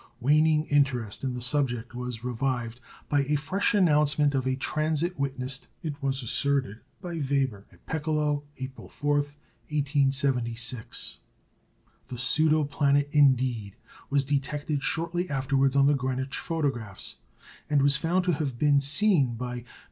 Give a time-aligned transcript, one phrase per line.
[0.19, 5.67] Waning interest in the subject was revived by a fresh announcement of a transit witnessed,
[5.83, 11.17] it was asserted, by Weber at Peckeloh, April 4, 1876.
[12.07, 13.75] The pseudo planet, indeed,
[14.09, 17.17] was detected shortly afterwards on the Greenwich photographs,
[17.69, 19.65] and was found to have been seen by M.